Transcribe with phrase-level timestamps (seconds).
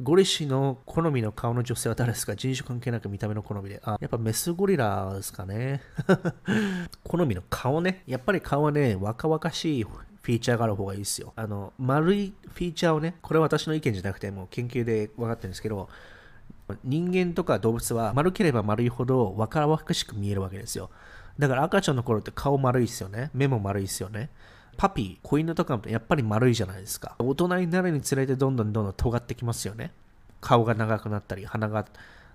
[0.00, 2.36] ゴリシの好みの顔の女性は誰ですか？
[2.36, 3.80] 人種関係なく見た目の好みで。
[3.84, 5.80] あ、やっぱメスゴリラですかね。
[7.02, 8.04] 好みの顔ね。
[8.06, 11.32] やっぱり顔はね、若々しいフィーチャーがある方がいいですよ。
[11.34, 15.88] あの、丸いフィーチャーをね、これは私の意見じゃなくて、もう研究で分かってるんですけど、
[16.84, 20.90] 人間とか動物は丸ければ丸いほど若々しく見えるわけですよ。
[21.38, 23.30] だから赤ちゃんの頃って顔丸いですよね。
[23.32, 24.30] 目も丸いですよね。
[24.78, 27.16] パピー、子犬とかもやっぱり丸いじゃないですか。
[27.18, 29.90] 大人になるにつれてどんどんどんどん尖ってきますよね。
[30.40, 31.84] 顔が長くなったり、鼻が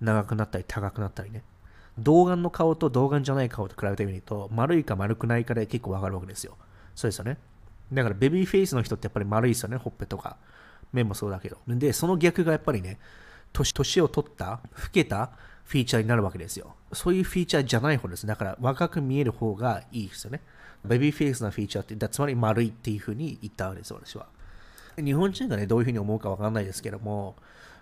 [0.00, 1.42] 長くなったり、高くなったりね。
[1.98, 6.56] 童顔の顔と童顔じゃない顔と比べてみると、丸いか丸くないかで結構わかるわけですよ。
[6.94, 7.38] そうですよね。
[7.92, 10.36] だからベビーフェイスの人ってやっぱり丸いですよね、ほっぺとか。
[10.92, 11.58] 目もそうだけど。
[11.66, 13.00] で、その逆がやっぱりね、
[13.52, 15.32] 年年を取った、老けた
[15.68, 16.74] フィーチャーになるわけですよ。
[16.94, 18.26] そういうフィーチャーじゃない方です。
[18.26, 20.40] だから若く見える方がいいですよね。
[20.82, 24.26] ベビーフェイスなフィーチャーって、つまり丸いっていうふうに言ったわけです、私は。
[24.96, 27.36] 日本人がね、どういうふうに思うかわかんないですけども、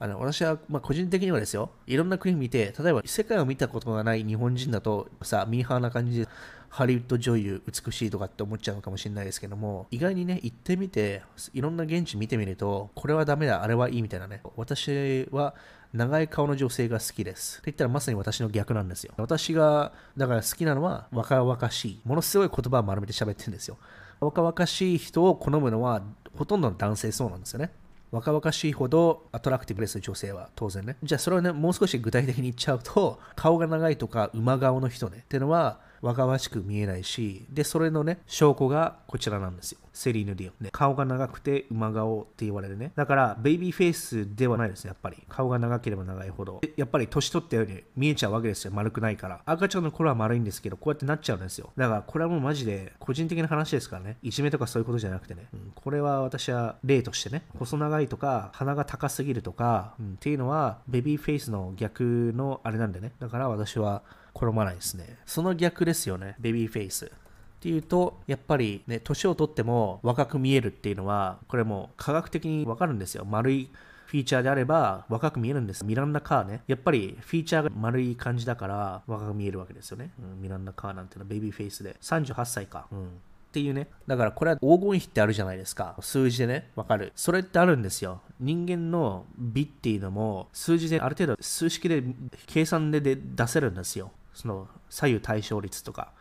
[0.00, 6.28] あの私は、まあ、個人的にはですよ、いろんな国見て、例えば世界を見たことがない日本人だとさ、ミーハーな感じで、
[6.68, 11.22] ハリウッド女優美しいとかって思っちゃうのかもしれないですけども、意外にね、行ってみて、
[11.54, 15.54] いろんな現地見てみると、これはダメだ、あれはいいみたいなね、私は
[15.92, 17.58] 長い顔の女性が好きです。
[17.58, 19.14] って言ったらまさに私の逆なんですよ。
[19.16, 22.00] 私が、だから好きなのは若々しい。
[22.04, 23.78] ものすごい言葉を丸めて喋ってるんですよ。
[24.20, 26.02] 若々しい人を好むのは
[26.36, 27.70] ほとんどの男性そうなんですよね。
[28.10, 30.96] 若々しいほど attractive です女性は当然ね。
[31.02, 35.18] じゃあそれをね、もう少し具体的に言っちゃうと、顔が長いとか馬顔の人ね。
[35.24, 39.78] っていうのは、若々しく見えないし、で、それのね、証拠がこちらなんですよ。
[39.92, 40.64] セリーヌ・ディオン。
[40.64, 42.92] ね、顔が長くて馬顔って言われるね。
[42.94, 45.16] だから、ベイビーフェイスではないですやっぱり。
[45.28, 46.60] 顔が長ければ長いほど。
[46.76, 48.70] やっぱり年取ったように見えちゃうわけですよ。
[48.72, 49.40] 丸くないから。
[49.44, 51.72] 赤ちゃんの頃は丸いんですけど、こうやってなっちゃうんですよ。
[51.76, 54.18] だから、これはもうマジで個人的な話ですからね。
[54.22, 55.48] いじめとかそういうことじゃなくてね。
[55.52, 63.12] うん、これは私は例としてね、細長いとか、鼻が高すぎるとか、うん、っていうのは、ベビーフェイスの逆のあれなんでね。
[63.18, 64.02] だから私は、
[64.38, 65.16] 好まないですね。
[65.26, 67.06] その逆ですよね、ベビーフェイス。
[67.06, 73.24] っていうと、やっぱりね、年を取っても若く見えるっていうのは、これも科学的にわかるんですよ。
[73.24, 73.68] 丸い
[74.08, 75.84] フィーチャーであれば若く見えるんです。
[75.84, 76.62] ミランダ・カーね。
[76.66, 80.12] やっぱりフィーチャーが丸い感じだから若く見えるわけですよね。
[80.18, 81.96] うん、ミランダ・カーなんていうのはベビーフェイスで。
[82.00, 82.86] 38歳か。
[82.90, 83.06] うん。
[83.06, 83.10] っ
[83.50, 83.88] ていうね。
[84.06, 85.94] だからこれは黄金比ってあるじゃないですか。
[86.00, 87.12] 数字でね、わかる。
[87.16, 88.22] それってあるんですよ。
[88.40, 92.02] 人間の美っていうのも数字である程度数式で
[92.46, 94.12] 計算で出せるんですよ。
[94.38, 96.12] その左右対称率とか。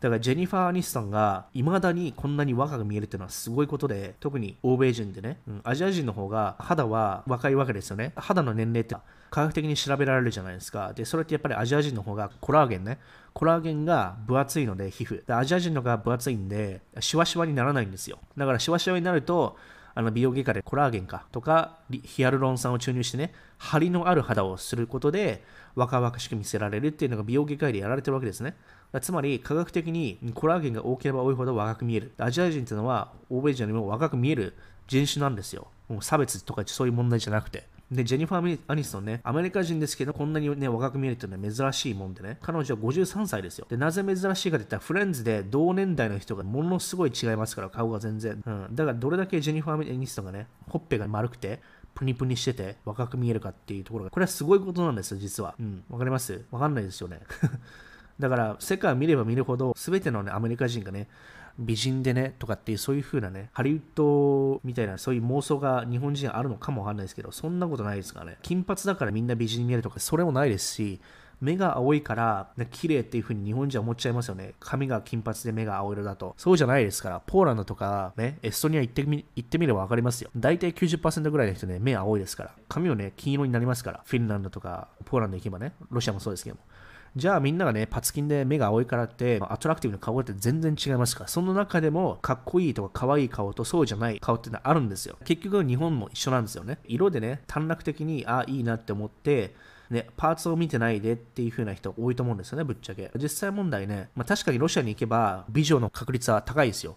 [0.00, 8.12] だからジェニファー・アニストンが未だにこんなに若く見えるっていうのはすごいことで、特に欧米人でね、うん、アジア人の方が肌は若いわけですよね。
[8.16, 8.96] 肌の年齢って
[9.30, 10.92] 科学的に調べられるじゃないですか。
[10.92, 12.98] で、それってやっぱりアジア人の方がコラーゲンね。
[13.32, 15.24] コラーゲンが分厚いので、皮膚。
[15.24, 18.18] でアジア人の方が分厚いんで、シワシワにならないんですよ。
[18.36, 19.56] だからシワシワになると、
[19.94, 25.42] あの美容外科でコラーゲンかとかヒアルロン酸を注入してね、張りのある肌をすることで
[25.74, 28.56] 若々しく見せられるっていうのが美容外科医でやられてるわけですね。
[29.00, 32.12] つまり科学的にコラーゲンが多ければ多いほど若く見える。
[32.18, 34.54] アジア人っていうのは欧米人よりも若く見える
[34.86, 35.68] 人種なんですよ。
[35.88, 37.71] もう差別とかそういう問題じゃなくて。
[37.92, 43.66] で、ジェニファー・アニストンね、アメリカ人ですけど、こんなにね、若く見えるっていうのは珍しいもんでね、彼女は53歳ですよ。
[43.68, 48.42] で、なぜ珍しいかって言ったら、フレンズで同年代の人がものすごい違いますから、顔が全然。
[48.46, 48.74] うん。
[48.74, 51.60] だから、どれだけジェニファー・アニストンがね、ほっぺが丸くて、
[51.94, 55.54] プニプニしてて若く見えるかっていうところが、これはすごいことなんですよ、実は。
[55.60, 55.84] うん。
[55.90, 56.44] わかります？
[56.50, 57.20] わかんないですよね。
[58.18, 61.08] だから、世界を見れば見るほど、すべての、ね、アメリカ人がね、
[61.58, 71.00] 美人でねとかっていうそういう風なねハリウッドみたいなそういう妄想が日本人あるのかもわかんないですけどそんなことないですからね金髪だからみんな美人に見えるとかそれもないですし
[71.42, 74.54] 目が青いから、ね、綺麗っていう風に日本人は思っちゃいますよね。
[74.60, 76.36] 髪が金髪で目が青色だと。
[76.38, 80.30] そうじゃないですから、ポーランドとかね、エストニア行ってみ行ってみれば分かりますよ。
[80.36, 82.52] 大体90%ぐらいの人ね、目青いですから。
[82.68, 84.02] 髪をね、金色になりますから。
[84.04, 86.62] フィンランドとか、ポーランド行けばね、ロシアもそうですけども。
[87.14, 95.18] じゃあみんながね、パツキンで目が青いからって、アトラクティブな顔って全然違いますから、その中でもかっこいいとか可愛い顔とそうじゃない顔ってのはあるんですよ。
[95.24, 96.78] 結局日本も一緒なんですよね。
[96.84, 99.54] 色でね、短絡的に、あ、いいなって思って、
[99.90, 103.10] ね、パーツを見てないでっていう風な人多いと思うんですよね、ぶっちゃけ。
[103.16, 106.96] 実際問題ね、まあ、確かにロシアに行けば美女の確率は高いですよ。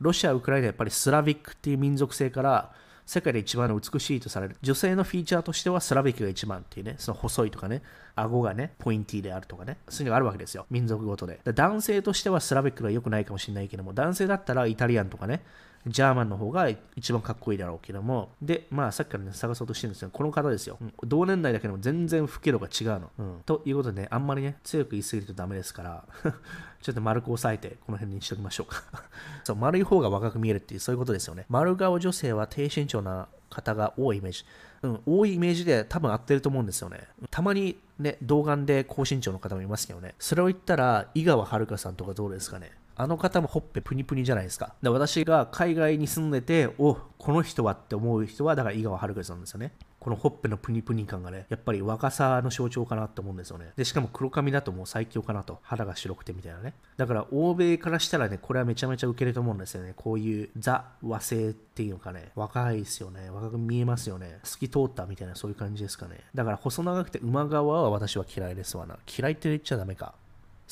[0.00, 2.72] ロシア、ウクライナやっぱりスラビックっていう民族性から
[3.08, 4.58] 世界で一番美しいとされる。
[4.60, 7.80] 女性のフィーチャーとしてはスラビックが一番っていうね、その細いとかね、
[8.14, 10.66] 顎がね、ポインティーであるとかね、そういうのがあるわけですよ。
[10.70, 11.40] 民族ごとで。
[11.42, 15.42] 男性としてはスラビックが良くないかもしれないけども、男性だったらイタリアンとかね、
[15.86, 20.10] ジャーマンの方が一番かっこいいだろうけども、で、まあさっきからね、探そうとしてるんですよ。
[20.12, 20.76] この方ですよ。
[20.80, 23.10] うん、同年代だけども全然老け度が違うの。
[23.18, 23.42] うん。
[23.46, 26.04] ということでね、あんまりね、強く言い過ぎるとダメですから、
[26.82, 28.82] ちょっと丸く押さえて、この辺にしときましょうか
[29.44, 31.46] そう、丸い方が若く見えるっていう、そういうことですよね。
[31.48, 34.44] 丸顔女性は低身長な方が多いイメージ。
[34.82, 37.08] うん、多いイメージで多分合ってると思うんですよね。
[37.30, 40.14] たまにね、童顔で高身長の方もいますけどね。
[40.18, 42.72] それを言ったら、井川遥さんとかどうですかね。
[42.98, 44.74] あの方もほっぺプニプニじゃないですか。
[44.82, 49.72] で私が海外に住んでて、おこの人はって思う人は、だから井川遥さんですよね。
[50.00, 53.72] このほっぺのプニプニ感がね、やっぱり若さの象徴かなって思うんですよね。
[53.76, 55.58] で、しかも黒髪だともう最強かなと。
[55.62, 56.74] 肌が白くてみたいなね。
[56.96, 59.92] だから欧米からしたらね、これはめちゃめちゃ受けると思うんですよね。
[59.96, 63.30] こういうザ和製っていうのかね、若いですよね。
[63.30, 64.40] 若く見えますよね。
[64.42, 66.20] 透き通ったみたいなそういう感じですかね。
[66.34, 68.98] だから細長くて馬側は私は嫌いですわな。
[69.06, 70.14] 嫌いって言っちゃダメか。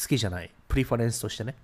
[0.01, 0.51] 好きじゃない。
[0.69, 1.57] プリファレンスとしてね。